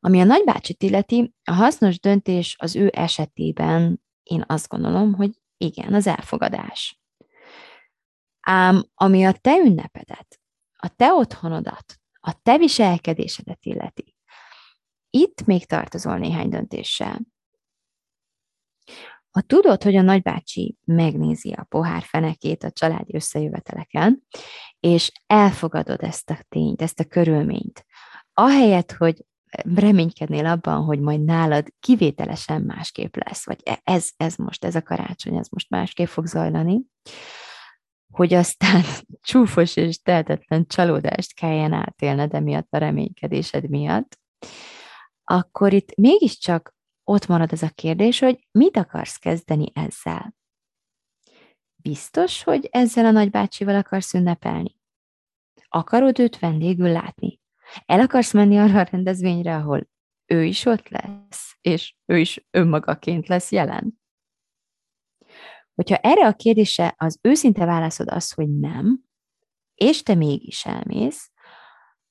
Ami 0.00 0.20
a 0.20 0.24
nagybácsit 0.24 0.82
illeti, 0.82 1.34
a 1.44 1.52
hasznos 1.52 2.00
döntés 2.00 2.56
az 2.58 2.76
ő 2.76 2.90
esetében 2.94 4.02
én 4.22 4.44
azt 4.46 4.68
gondolom, 4.68 5.14
hogy 5.14 5.30
igen, 5.56 5.94
az 5.94 6.06
elfogadás. 6.06 7.00
Ám 8.40 8.84
ami 8.94 9.24
a 9.24 9.32
te 9.32 9.56
ünnepedet, 9.56 10.40
a 10.76 10.88
te 10.88 11.12
otthonodat, 11.12 12.00
a 12.20 12.42
te 12.42 12.58
viselkedésedet 12.58 13.64
illeti, 13.64 14.14
itt 15.10 15.44
még 15.44 15.66
tartozol 15.66 16.18
néhány 16.18 16.48
döntéssel. 16.48 17.20
Ha 19.30 19.40
tudod, 19.40 19.82
hogy 19.82 19.96
a 19.96 20.02
nagybácsi 20.02 20.76
megnézi 20.84 21.52
a 21.52 21.64
pohár 21.64 22.02
fenekét 22.02 22.64
a 22.64 22.70
családi 22.70 23.14
összejöveteleken, 23.14 24.26
és 24.80 25.12
elfogadod 25.26 26.02
ezt 26.02 26.30
a 26.30 26.38
tényt, 26.48 26.82
ezt 26.82 27.00
a 27.00 27.04
körülményt, 27.04 27.86
ahelyett, 28.34 28.92
hogy 28.92 29.24
reménykednél 29.74 30.46
abban, 30.46 30.84
hogy 30.84 31.00
majd 31.00 31.24
nálad 31.24 31.66
kivételesen 31.80 32.62
másképp 32.62 33.16
lesz, 33.16 33.46
vagy 33.46 33.60
e- 33.64 33.80
ez, 33.84 34.08
ez 34.16 34.36
most, 34.36 34.64
ez 34.64 34.74
a 34.74 34.82
karácsony, 34.82 35.36
ez 35.36 35.48
most 35.48 35.70
másképp 35.70 36.06
fog 36.06 36.26
zajlani, 36.26 36.80
hogy 38.12 38.34
aztán 38.34 38.82
csúfos 39.28 39.76
és 39.76 40.02
tehetetlen 40.02 40.66
csalódást 40.66 41.34
kelljen 41.34 41.72
átélned 41.72 42.34
emiatt 42.34 42.68
a 42.70 42.78
reménykedésed 42.78 43.68
miatt, 43.68 44.18
akkor 45.30 45.72
itt 45.72 45.94
mégiscsak 45.94 46.74
ott 47.04 47.26
marad 47.26 47.52
ez 47.52 47.62
a 47.62 47.68
kérdés, 47.68 48.18
hogy 48.18 48.46
mit 48.50 48.76
akarsz 48.76 49.16
kezdeni 49.16 49.72
ezzel? 49.74 50.34
Biztos, 51.76 52.42
hogy 52.42 52.68
ezzel 52.70 53.04
a 53.04 53.10
nagybácsival 53.10 53.74
akarsz 53.74 54.14
ünnepelni? 54.14 54.76
Akarod 55.68 56.18
őt 56.18 56.38
vendégül 56.38 56.88
látni? 56.88 57.40
El 57.86 58.00
akarsz 58.00 58.32
menni 58.32 58.58
arra 58.58 58.80
a 58.80 58.88
rendezvényre, 58.90 59.56
ahol 59.56 59.88
ő 60.26 60.44
is 60.44 60.64
ott 60.64 60.88
lesz, 60.88 61.56
és 61.60 61.94
ő 62.06 62.18
is 62.18 62.46
önmagaként 62.50 63.28
lesz 63.28 63.52
jelen? 63.52 64.00
Hogyha 65.74 65.96
erre 65.96 66.26
a 66.26 66.32
kérdésre 66.32 66.94
az 66.96 67.18
őszinte 67.22 67.64
válaszod 67.64 68.08
az, 68.08 68.32
hogy 68.32 68.58
nem, 68.58 69.04
és 69.74 70.02
te 70.02 70.14
mégis 70.14 70.66
elmész, 70.66 71.30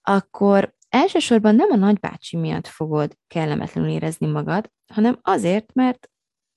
akkor 0.02 0.78
elsősorban 0.90 1.56
nem 1.56 1.72
a 1.72 1.76
nagybácsi 1.76 2.38
miatt 2.38 2.68
fogod 2.68 3.18
kellemetlenül 3.28 3.90
érezni 3.90 4.28
magad, 4.28 4.72
hanem 4.94 5.20
azért, 5.22 5.74
mert, 5.74 6.10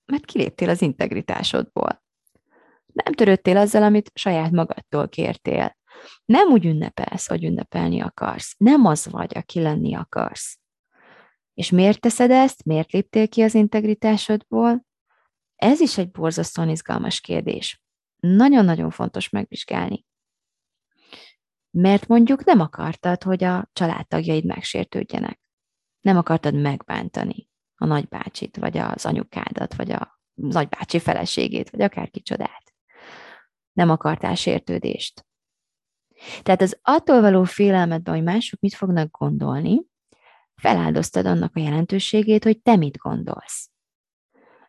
mert 0.04 0.24
kiléptél 0.24 0.68
az 0.68 0.82
integritásodból. 0.82 2.02
Nem 2.86 3.12
törődtél 3.12 3.56
azzal, 3.56 3.82
amit 3.82 4.10
saját 4.14 4.50
magadtól 4.50 5.08
kértél. 5.08 5.76
Nem 6.24 6.48
úgy 6.48 6.64
ünnepelsz, 6.64 7.26
hogy 7.28 7.44
ünnepelni 7.44 8.00
akarsz. 8.00 8.54
Nem 8.58 8.86
az 8.86 9.06
vagy, 9.10 9.36
aki 9.36 9.60
lenni 9.60 9.94
akarsz. 9.94 10.58
És 11.54 11.70
miért 11.70 12.00
teszed 12.00 12.30
ezt? 12.30 12.64
Miért 12.64 12.92
léptél 12.92 13.28
ki 13.28 13.42
az 13.42 13.54
integritásodból? 13.54 14.84
Ez 15.56 15.80
is 15.80 15.98
egy 15.98 16.10
borzasztóan 16.10 16.68
izgalmas 16.68 17.20
kérdés. 17.20 17.82
Nagyon-nagyon 18.16 18.90
fontos 18.90 19.28
megvizsgálni 19.28 20.04
mert 21.72 22.06
mondjuk 22.06 22.44
nem 22.44 22.60
akartad, 22.60 23.22
hogy 23.22 23.44
a 23.44 23.68
családtagjaid 23.72 24.44
megsértődjenek. 24.44 25.40
Nem 26.00 26.16
akartad 26.16 26.54
megbántani 26.54 27.48
a 27.74 27.86
nagybácsit, 27.86 28.56
vagy 28.56 28.78
az 28.78 29.06
anyukádat, 29.06 29.74
vagy 29.74 29.92
a 29.92 30.20
nagybácsi 30.34 30.98
feleségét, 30.98 31.70
vagy 31.70 31.82
akár 31.82 32.10
kicsodát. 32.10 32.74
Nem 33.72 33.90
akartál 33.90 34.34
sértődést. 34.34 35.26
Tehát 36.42 36.62
az 36.62 36.78
attól 36.82 37.20
való 37.20 37.44
félelmedben, 37.44 38.14
hogy 38.14 38.22
mások 38.22 38.60
mit 38.60 38.74
fognak 38.74 39.18
gondolni, 39.18 39.82
feláldoztad 40.54 41.26
annak 41.26 41.56
a 41.56 41.60
jelentőségét, 41.60 42.44
hogy 42.44 42.60
te 42.60 42.76
mit 42.76 42.96
gondolsz. 42.96 43.70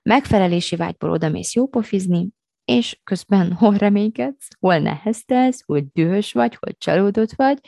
Megfelelési 0.01 0.75
vágyból 0.75 1.09
odamész 1.09 1.53
jópofizni, 1.53 2.29
és 2.65 2.99
közben 3.03 3.53
hol 3.59 3.77
reménykedsz, 3.77 4.47
hol 4.59 4.77
neheztelsz, 4.77 5.63
hol 5.65 5.81
dühös 5.93 6.31
vagy, 6.31 6.55
hol 6.55 6.73
csalódott 6.77 7.31
vagy, 7.31 7.59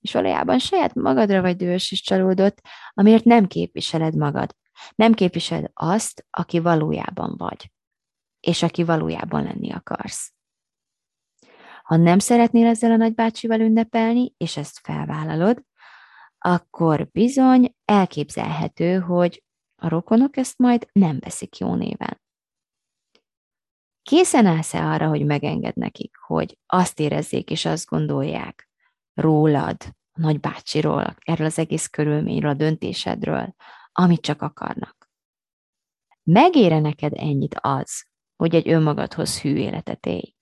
és 0.00 0.12
valójában 0.12 0.58
saját 0.58 0.94
magadra 0.94 1.40
vagy 1.40 1.56
dühös 1.56 1.92
és 1.92 2.02
csalódott, 2.02 2.60
amiért 2.90 3.24
nem 3.24 3.46
képviseled 3.46 4.16
magad. 4.16 4.56
Nem 4.94 5.12
képviseled 5.12 5.70
azt, 5.74 6.26
aki 6.30 6.58
valójában 6.58 7.34
vagy, 7.36 7.72
és 8.40 8.62
aki 8.62 8.84
valójában 8.84 9.42
lenni 9.42 9.72
akarsz. 9.72 10.32
Ha 11.82 11.96
nem 11.96 12.18
szeretnél 12.18 12.66
ezzel 12.66 12.90
a 12.90 12.96
nagybácsival 12.96 13.60
ünnepelni, 13.60 14.34
és 14.36 14.56
ezt 14.56 14.80
felvállalod, 14.82 15.62
akkor 16.38 17.08
bizony 17.12 17.74
elképzelhető, 17.84 18.98
hogy 18.98 19.44
a 19.76 19.88
rokonok 19.88 20.36
ezt 20.36 20.58
majd 20.58 20.88
nem 20.92 21.18
veszik 21.20 21.58
jó 21.58 21.74
néven. 21.74 22.23
Készen 24.04 24.46
állsz-e 24.46 24.84
arra, 24.84 25.08
hogy 25.08 25.24
megenged 25.24 25.76
nekik, 25.76 26.16
hogy 26.16 26.58
azt 26.66 27.00
érezzék 27.00 27.50
és 27.50 27.64
azt 27.64 27.86
gondolják 27.86 28.68
rólad, 29.14 29.76
a 30.12 30.20
nagybácsiról, 30.20 31.16
erről 31.24 31.46
az 31.46 31.58
egész 31.58 31.86
körülményről, 31.86 32.50
a 32.50 32.54
döntésedről, 32.54 33.54
amit 33.92 34.20
csak 34.20 34.42
akarnak? 34.42 35.10
Megére 36.22 36.80
neked 36.80 37.12
ennyit 37.16 37.56
az, 37.60 38.06
hogy 38.36 38.54
egy 38.54 38.68
önmagadhoz 38.68 39.40
hű 39.40 39.56
életet 39.56 40.06
élj? 40.06 40.34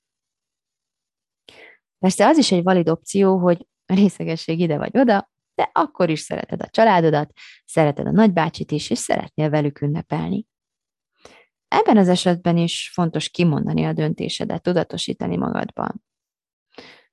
Persze 1.99 2.27
az 2.27 2.39
is 2.39 2.53
egy 2.53 2.63
valid 2.63 2.89
opció, 2.89 3.39
hogy 3.39 3.67
részegesség 3.87 4.61
ide 4.61 4.79
vagy 4.79 4.99
oda, 4.99 5.31
de 5.55 5.71
akkor 5.73 6.11
is 6.11 6.21
szereted 6.21 6.63
a 6.63 6.69
családodat, 6.69 7.33
szereted 7.65 8.07
a 8.07 8.11
nagybácsit 8.11 8.71
is, 8.71 8.91
és 8.91 8.99
szeretnél 8.99 9.51
velük 9.51 9.81
ünnepelni. 9.81 10.47
Ebben 11.73 11.97
az 11.97 12.09
esetben 12.09 12.57
is 12.57 12.91
fontos 12.95 13.29
kimondani 13.29 13.85
a 13.85 13.93
döntésedet, 13.93 14.63
tudatosítani 14.63 15.37
magadban. 15.37 16.05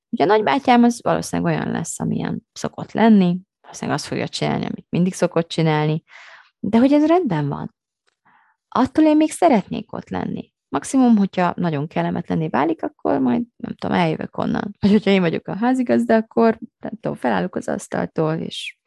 Ugye 0.09 0.23
a 0.23 0.27
nagybátyám 0.27 0.83
az 0.83 1.01
valószínűleg 1.01 1.53
olyan 1.53 1.71
lesz, 1.71 1.99
amilyen 1.99 2.47
szokott 2.53 2.91
lenni, 2.91 3.39
valószínűleg 3.61 3.99
azt 3.99 4.07
fogja 4.07 4.27
csinálni, 4.27 4.65
amit 4.65 4.85
mindig 4.89 5.13
szokott 5.13 5.47
csinálni, 5.47 6.03
de 6.59 6.77
hogy 6.77 6.93
ez 6.93 7.05
rendben 7.05 7.47
van. 7.47 7.75
Attól 8.67 9.05
én 9.05 9.15
még 9.17 9.31
szeretnék 9.31 9.93
ott 9.93 10.09
lenni. 10.09 10.53
Maximum, 10.69 11.17
hogyha 11.17 11.53
nagyon 11.55 11.87
kellemetlené 11.87 12.47
válik, 12.47 12.83
akkor 12.83 13.19
majd, 13.19 13.43
nem 13.55 13.75
tudom, 13.75 13.97
eljövök 13.97 14.37
onnan. 14.37 14.75
Vagy 14.79 14.91
hogyha 14.91 15.11
én 15.11 15.21
vagyok 15.21 15.47
a 15.47 15.55
házigazda, 15.55 16.15
akkor, 16.15 16.59
nem 16.79 16.91
tudom, 16.99 17.17
felállok 17.17 17.55
az 17.55 17.67
asztaltól, 17.67 18.33
és 18.33 18.77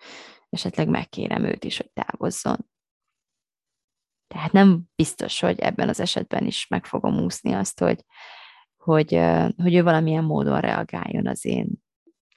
esetleg 0.50 0.88
megkérem 0.88 1.44
őt 1.44 1.64
is, 1.64 1.76
hogy 1.76 1.90
távozzon. 1.92 2.70
Tehát 4.32 4.52
nem 4.52 4.82
biztos, 4.94 5.40
hogy 5.40 5.58
ebben 5.58 5.88
az 5.88 6.00
esetben 6.00 6.46
is 6.46 6.66
meg 6.66 6.86
fogom 6.86 7.18
úszni 7.18 7.52
azt, 7.52 7.78
hogy, 7.80 8.04
hogy, 8.76 9.20
hogy 9.56 9.74
ő 9.74 9.82
valamilyen 9.82 10.24
módon 10.24 10.60
reagáljon 10.60 11.26
az 11.26 11.44
én 11.44 11.68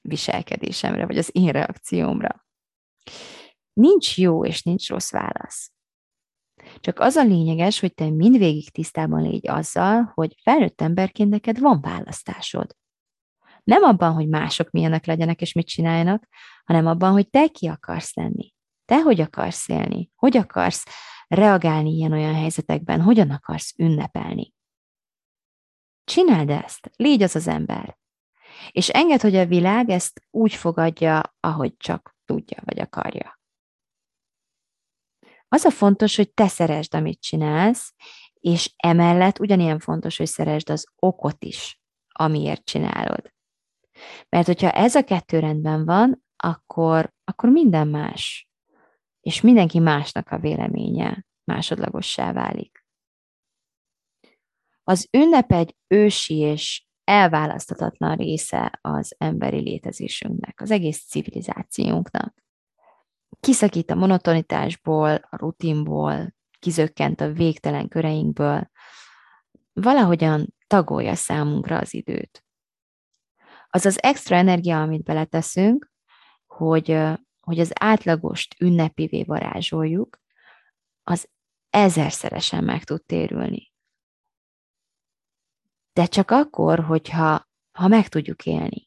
viselkedésemre, 0.02 1.06
vagy 1.06 1.18
az 1.18 1.30
én 1.34 1.52
reakciómra. 1.52 2.46
Nincs 3.74 4.18
jó 4.18 4.46
és 4.46 4.64
nincs 4.64 4.90
rossz 4.90 5.12
válasz. 5.12 5.72
Csak 6.80 7.00
az 7.00 7.16
a 7.16 7.24
lényeges, 7.24 7.80
hogy 7.80 7.94
te 7.94 8.10
mindvégig 8.10 8.72
tisztában 8.72 9.22
légy 9.22 9.48
azzal, 9.48 10.12
hogy 10.14 10.36
felnőtt 10.44 10.82
emberként 10.82 11.30
neked 11.30 11.60
van 11.60 11.82
választásod. 11.82 12.76
Nem 13.64 13.84
abban, 13.84 14.14
hogy 14.14 14.28
mások 14.28 14.70
milyenek 14.70 15.06
legyenek 15.06 15.42
és 15.42 15.54
mit 15.54 15.68
csináljanak, 15.68 16.28
hanem 16.66 16.86
abban, 16.88 17.12
hogy 17.12 17.30
te 17.30 17.48
ki 17.48 17.68
akarsz 17.68 18.16
lenni. 18.16 18.54
Te 18.86 19.02
hogy 19.02 19.22
akarsz 19.22 19.70
élni? 19.70 20.12
Hogy 20.16 20.38
akarsz 20.38 20.86
reagálni 21.28 21.90
ilyen-olyan 21.90 22.34
helyzetekben? 22.34 23.02
Hogyan 23.02 23.30
akarsz 23.30 23.74
ünnepelni? 23.78 24.54
Csináld 26.04 26.50
ezt, 26.50 26.92
légy 26.96 27.24
az 27.24 27.36
az 27.36 27.48
ember. 27.48 27.98
És 28.72 28.90
enged, 28.90 29.22
hogy 29.22 29.36
a 29.36 29.46
világ 29.46 29.90
ezt 29.90 30.22
úgy 30.32 30.54
fogadja, 30.54 31.36
ahogy 31.40 31.78
csak 31.78 32.16
tudja 32.26 32.62
vagy 32.66 32.80
akarja. 32.80 33.40
Az 35.48 35.66
a 35.66 35.70
fontos, 35.70 36.16
hogy 36.16 36.34
te 36.34 36.48
szeresd, 36.48 36.94
amit 36.94 37.22
csinálsz, 37.22 37.94
és 38.34 38.74
emellett 38.76 39.40
ugyanilyen 39.40 39.80
fontos, 39.80 40.18
hogy 40.18 40.28
szeresd 40.28 40.70
az 40.70 40.88
okot 40.96 41.44
is, 41.44 41.82
amiért 42.08 42.66
csinálod. 42.66 43.34
Mert 44.30 44.46
hogyha 44.46 44.72
ez 44.72 44.96
a 44.96 45.04
kettő 45.04 45.40
rendben 45.40 45.86
van, 45.86 46.26
akkor, 46.36 47.14
akkor 47.24 47.50
minden 47.50 47.88
más. 47.88 48.50
És 49.26 49.42
mindenki 49.42 49.80
másnak 49.80 50.30
a 50.30 50.40
véleménye 50.40 51.26
másodlagossá 51.44 52.34
válik. 52.34 52.86
Az 54.84 55.08
ünnep 55.12 55.52
egy 55.52 55.76
ősi 55.88 56.38
és 56.38 56.86
elválaszthatatlan 57.04 58.16
része 58.16 58.80
az 58.82 59.16
emberi 59.18 59.60
létezésünknek, 59.60 60.62
az 60.62 60.72
egész 60.72 61.06
civilizációnknak 61.08 62.34
kiszakít 63.40 63.92
a 63.92 63.96
monotonitásból, 63.96 65.10
a 65.10 65.38
rutinból, 65.38 66.34
kizökkent 66.60 67.22
a 67.22 67.32
végtelen 67.32 67.88
köreinkből, 67.88 68.70
valahogyan 69.74 70.54
tagolja 70.68 71.16
számunkra 71.16 71.78
az 71.78 71.94
időt. 71.94 72.44
Az 73.70 73.86
az 73.86 74.04
extra 74.04 74.36
energia, 74.36 74.82
amit 74.82 75.04
beleteszünk, 75.04 75.92
hogy, 76.46 76.98
hogy 77.46 77.60
az 77.60 77.72
átlagost 77.74 78.56
ünnepivé 78.60 79.24
varázsoljuk, 79.24 80.18
az 81.04 81.30
ezerszeresen 81.70 82.64
meg 82.64 82.84
tud 82.84 83.06
térülni. 83.06 83.72
De 85.94 86.06
csak 86.06 86.32
akkor, 86.32 86.80
hogyha 86.80 87.48
ha 87.72 87.88
meg 87.88 88.08
tudjuk 88.08 88.46
élni 88.46 88.86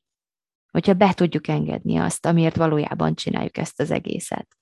hogyha 0.70 0.94
be 0.94 1.14
tudjuk 1.14 1.48
engedni 1.48 1.96
azt, 1.96 2.26
amiért 2.26 2.56
valójában 2.56 3.14
csináljuk 3.14 3.56
ezt 3.56 3.80
az 3.80 3.90
egészet. 3.90 4.56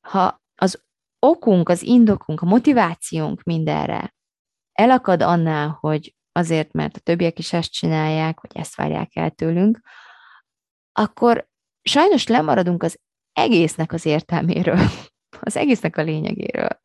Ha 0.00 0.42
az 0.54 0.84
okunk, 1.18 1.68
az 1.68 1.82
indokunk, 1.82 2.40
a 2.40 2.46
motivációnk 2.46 3.42
mindenre 3.42 4.14
elakad 4.72 5.22
annál, 5.22 5.68
hogy 5.80 6.14
azért, 6.32 6.72
mert 6.72 6.96
a 6.96 7.00
többiek 7.00 7.38
is 7.38 7.52
ezt 7.52 7.72
csinálják, 7.72 8.40
vagy 8.40 8.56
ezt 8.56 8.74
várják 8.74 9.16
el 9.16 9.30
tőlünk, 9.30 9.80
akkor 10.92 11.48
sajnos 11.84 12.26
lemaradunk 12.26 12.82
az 12.82 12.98
egésznek 13.32 13.92
az 13.92 14.04
értelméről, 14.04 14.78
az 15.40 15.56
egésznek 15.56 15.96
a 15.96 16.02
lényegéről. 16.02 16.82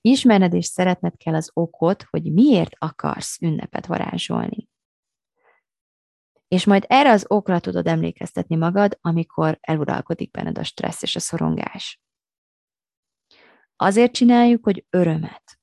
Ismerned 0.00 0.54
és 0.54 0.66
szeretned 0.66 1.16
kell 1.16 1.34
az 1.34 1.50
okot, 1.52 2.02
hogy 2.02 2.32
miért 2.32 2.74
akarsz 2.78 3.40
ünnepet 3.40 3.86
varázsolni. 3.86 4.68
És 6.48 6.64
majd 6.64 6.84
erre 6.88 7.10
az 7.10 7.24
okra 7.28 7.60
tudod 7.60 7.86
emlékeztetni 7.86 8.56
magad, 8.56 8.98
amikor 9.00 9.58
eluralkodik 9.60 10.30
benned 10.30 10.58
a 10.58 10.64
stressz 10.64 11.02
és 11.02 11.16
a 11.16 11.20
szorongás. 11.20 12.00
Azért 13.76 14.12
csináljuk, 14.12 14.64
hogy 14.64 14.86
örömet, 14.90 15.58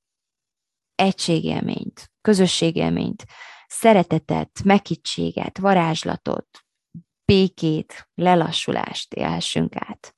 egységélményt, 0.94 2.12
közösségélményt, 2.20 3.24
szeretetet, 3.66 4.62
mekittséget, 4.64 5.58
varázslatot, 5.58 6.63
békét, 7.24 8.08
lelassulást 8.14 9.14
élhessünk 9.14 9.76
át. 9.76 10.16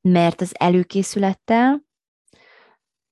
Mert 0.00 0.40
az 0.40 0.52
előkészülettel, 0.58 1.82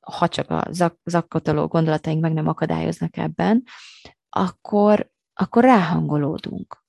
ha 0.00 0.28
csak 0.28 0.50
a 0.50 0.66
zak- 0.70 1.00
zakkataló 1.04 1.66
gondolataink 1.66 2.20
meg 2.20 2.32
nem 2.32 2.48
akadályoznak 2.48 3.16
ebben, 3.16 3.64
akkor 4.28 5.10
akkor 5.40 5.64
ráhangolódunk. 5.64 6.84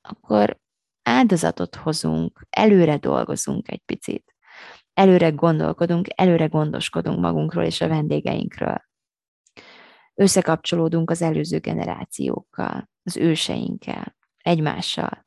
Akkor 0.00 0.58
áldozatot 1.02 1.74
hozunk, 1.74 2.46
előre 2.50 2.96
dolgozunk 2.96 3.70
egy 3.70 3.82
picit. 3.84 4.34
Előre 4.92 5.30
gondolkodunk, 5.30 6.06
előre 6.14 6.46
gondoskodunk 6.46 7.20
magunkról 7.20 7.64
és 7.64 7.80
a 7.80 7.88
vendégeinkről. 7.88 8.84
Összekapcsolódunk 10.14 11.10
az 11.10 11.22
előző 11.22 11.58
generációkkal, 11.58 12.90
az 13.02 13.16
őseinkkel, 13.16 14.16
egymással. 14.42 15.26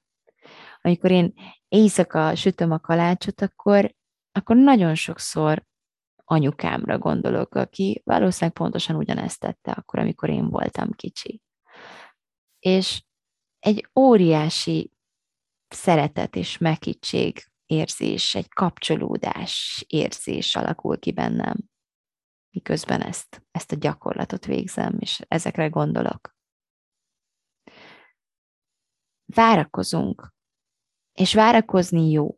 Amikor 0.81 1.11
én 1.11 1.33
éjszaka 1.67 2.35
sütöm 2.35 2.71
a 2.71 2.79
kalácsot, 2.79 3.41
akkor, 3.41 3.93
akkor 4.31 4.55
nagyon 4.55 4.95
sokszor 4.95 5.63
anyukámra 6.23 6.97
gondolok, 6.97 7.55
aki 7.55 8.01
valószínűleg 8.05 8.55
pontosan 8.55 8.95
ugyanezt 8.95 9.39
tette 9.39 9.71
akkor, 9.71 9.99
amikor 9.99 10.29
én 10.29 10.49
voltam 10.49 10.91
kicsi 10.91 11.41
és 12.63 13.03
egy 13.59 13.89
óriási 13.99 14.91
szeretet 15.67 16.35
és 16.35 16.57
megkictség 16.57 17.45
érzés, 17.65 18.35
egy 18.35 18.49
kapcsolódás 18.49 19.85
érzés 19.87 20.55
alakul 20.55 20.99
ki 20.99 21.11
bennem, 21.11 21.55
miközben 22.49 23.01
ezt, 23.01 23.45
ezt 23.51 23.71
a 23.71 23.75
gyakorlatot 23.75 24.45
végzem, 24.45 24.97
és 24.99 25.21
ezekre 25.27 25.67
gondolok. 25.67 26.35
Várakozunk, 29.33 30.33
és 31.13 31.33
várakozni 31.33 32.11
jó. 32.11 32.37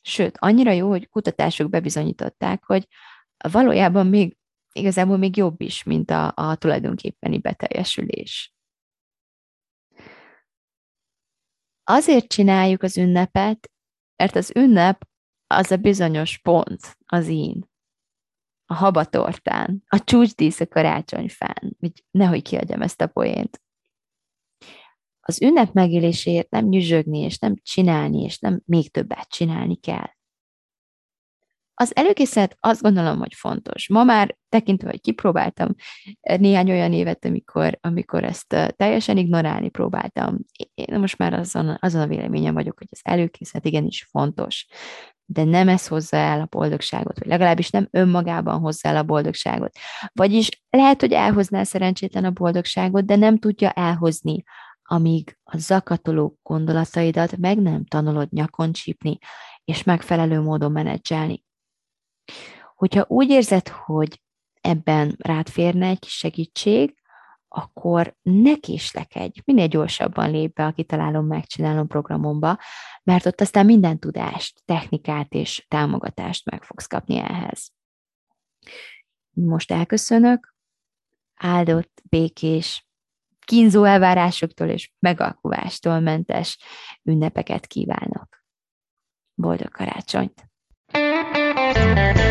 Sőt, 0.00 0.36
annyira 0.38 0.70
jó, 0.70 0.88
hogy 0.88 1.08
kutatások 1.08 1.70
bebizonyították, 1.70 2.64
hogy 2.64 2.88
valójában 3.50 4.06
még 4.06 4.36
igazából 4.72 5.16
még 5.16 5.36
jobb 5.36 5.60
is, 5.60 5.82
mint 5.82 6.10
a, 6.10 6.32
a 6.36 6.56
tulajdonképpeni 6.56 7.38
beteljesülés. 7.38 8.54
Azért 11.84 12.28
csináljuk 12.28 12.82
az 12.82 12.98
ünnepet, 12.98 13.70
mert 14.16 14.36
az 14.36 14.52
ünnep 14.54 15.08
az 15.46 15.70
a 15.70 15.76
bizonyos 15.76 16.38
pont 16.38 16.96
az 17.06 17.28
én. 17.28 17.68
A 18.64 18.74
habatortán, 18.74 19.82
a 19.86 20.04
csúcsdísz 20.04 20.60
a 20.60 20.66
karácsonyfán, 20.66 21.76
hogy 21.78 22.04
nehogy 22.10 22.42
kiadjam 22.42 22.82
ezt 22.82 23.00
a 23.00 23.06
poént. 23.06 23.62
Az 25.30 25.42
ünnep 25.42 25.72
megéléséért 25.72 26.50
nem 26.50 26.66
nyüzsögni, 26.66 27.18
és 27.18 27.38
nem 27.38 27.54
csinálni, 27.62 28.22
és 28.22 28.38
nem 28.38 28.62
még 28.64 28.90
többet 28.90 29.28
csinálni 29.28 29.76
kell. 29.76 30.08
Az 31.74 31.96
előkészület 31.96 32.56
azt 32.60 32.82
gondolom, 32.82 33.18
hogy 33.18 33.34
fontos. 33.34 33.88
Ma 33.88 34.04
már 34.04 34.36
tekintve, 34.48 34.90
hogy 34.90 35.00
kipróbáltam 35.00 35.74
néhány 36.20 36.70
olyan 36.70 36.92
évet, 36.92 37.24
amikor, 37.24 37.78
amikor 37.80 38.24
ezt 38.24 38.74
teljesen 38.76 39.16
ignorálni 39.16 39.68
próbáltam, 39.68 40.38
én 40.74 40.98
most 40.98 41.18
már 41.18 41.32
azon, 41.32 41.76
azon 41.80 42.00
a 42.00 42.06
véleményem 42.06 42.54
vagyok, 42.54 42.78
hogy 42.78 42.88
az 42.90 43.00
előkészület 43.02 43.66
igenis 43.66 44.06
fontos, 44.10 44.66
de 45.24 45.44
nem 45.44 45.68
ez 45.68 45.86
hozza 45.86 46.16
el 46.16 46.40
a 46.40 46.46
boldogságot, 46.50 47.18
vagy 47.18 47.28
legalábbis 47.28 47.70
nem 47.70 47.88
önmagában 47.90 48.60
hozza 48.60 48.88
el 48.88 48.96
a 48.96 49.02
boldogságot. 49.02 49.76
Vagyis 50.12 50.48
lehet, 50.70 51.00
hogy 51.00 51.12
elhozná 51.12 51.62
szerencsétlen 51.62 52.24
a 52.24 52.30
boldogságot, 52.30 53.04
de 53.04 53.16
nem 53.16 53.38
tudja 53.38 53.70
elhozni, 53.70 54.42
amíg 54.92 55.38
a 55.42 55.56
zakatoló 55.56 56.38
gondolataidat 56.42 57.36
meg 57.36 57.58
nem 57.58 57.84
tanulod 57.84 58.32
nyakon 58.32 58.72
csípni, 58.72 59.18
és 59.64 59.82
megfelelő 59.82 60.40
módon 60.40 60.72
menedzselni. 60.72 61.44
Hogyha 62.74 63.04
úgy 63.08 63.30
érzed, 63.30 63.68
hogy 63.68 64.22
ebben 64.60 65.14
rád 65.18 65.48
férne 65.48 65.86
egy 65.86 66.04
segítség, 66.04 66.94
akkor 67.48 68.16
ne 68.22 68.54
késlekedj, 68.54 69.40
minél 69.44 69.66
gyorsabban 69.66 70.30
lép 70.30 70.54
be 70.54 70.66
a 70.66 70.72
kitalálom, 70.72 71.26
megcsinálom 71.26 71.86
programomba, 71.86 72.58
mert 73.02 73.26
ott 73.26 73.40
aztán 73.40 73.64
minden 73.64 73.98
tudást, 73.98 74.62
technikát 74.64 75.32
és 75.32 75.66
támogatást 75.68 76.50
meg 76.50 76.62
fogsz 76.62 76.86
kapni 76.86 77.16
ehhez. 77.16 77.72
Most 79.30 79.70
elköszönök, 79.70 80.54
áldott, 81.34 82.02
békés, 82.08 82.89
kínzó 83.50 83.84
elvárásoktól 83.84 84.68
és 84.68 84.90
megalkuvástól 84.98 86.00
mentes 86.00 86.58
ünnepeket 87.02 87.66
kívánok. 87.66 88.44
Boldog 89.34 89.70
karácsonyt! 89.70 90.48
thank 90.92 92.18
you 92.18 92.29